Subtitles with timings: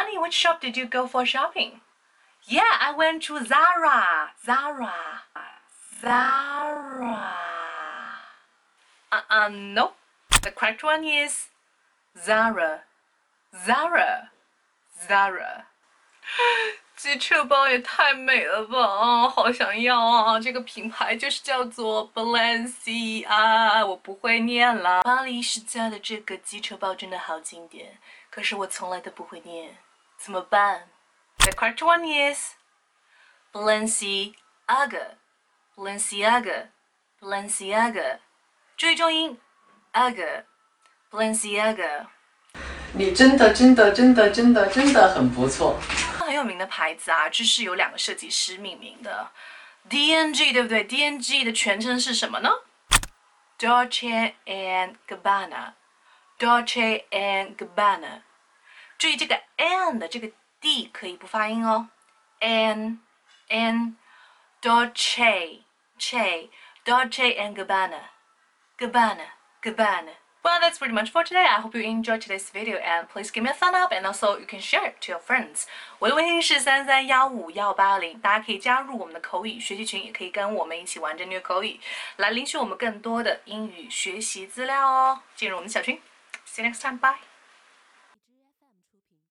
[0.00, 1.80] Honey, which shop did you go for shopping?
[2.44, 4.32] Yeah, I went to Zara.
[4.44, 4.94] Zara.
[6.00, 7.32] Zara.
[9.10, 9.96] Uh-uh, nope.
[10.42, 11.48] The correct one is
[12.16, 12.82] Zara.
[13.64, 14.30] Zara.
[15.08, 15.66] Zara.
[16.96, 18.78] 机车包也太美了吧！
[18.78, 20.40] 啊，好想要啊！
[20.40, 25.02] 这个品牌就是叫做 Balenciaga，我不会念了。
[25.02, 27.98] 巴黎世家的这个机车包真的好经典，
[28.30, 29.76] 可是我从来都不会念，
[30.23, 30.87] 怎么办
[31.39, 32.51] ？The correct one is
[33.51, 35.15] Balenciaga。
[35.75, 38.19] Balenciaga，Balenciaga，
[38.77, 39.39] 注意重音
[39.93, 42.05] ，aga，Balenciaga。
[42.93, 45.79] 你真的真的真的真的真的很不错。
[46.19, 49.31] 很有名的牌子啊，这是有两个设计师命名的
[49.89, 52.51] ，DNG 对不对？DNG 的全称是什么呢
[53.57, 58.21] ？Dolce and Gabbana，Dolce and Gabbana。
[59.00, 60.30] 注意这个 and 的这个
[60.60, 61.88] d 可以不发音哦，
[62.40, 62.98] and
[63.48, 63.94] and
[64.62, 65.62] Dolce
[65.98, 66.48] che
[66.84, 68.00] Dolce and Gabbana
[68.78, 69.26] Gabbana
[69.62, 71.44] Gabbana Well, that's pretty much for today.
[71.44, 74.38] I hope you enjoyed today's video and please give me a thumb up and also
[74.38, 75.64] you can share it to your friends.
[75.98, 81.80] 我的微信是三三幺五幺八零，大家可以加入我们的口语学习群，也可以跟我们一起玩着虐口语，
[82.18, 85.20] 来领取我们更多的英语学习资料哦。
[85.34, 86.00] 进入我们的小群，
[86.46, 86.98] See you next time.
[87.00, 87.29] Bye.